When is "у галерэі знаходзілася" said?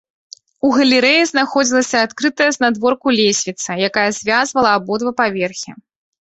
0.67-1.97